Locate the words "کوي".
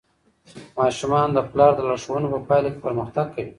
3.35-3.49